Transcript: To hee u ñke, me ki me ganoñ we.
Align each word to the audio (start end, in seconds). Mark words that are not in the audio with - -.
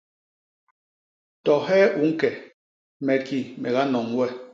To 1.43 1.53
hee 1.67 1.85
u 1.99 1.99
ñke, 2.09 2.29
me 3.05 3.13
ki 3.25 3.39
me 3.61 3.67
ganoñ 3.75 4.07
we. 4.17 4.27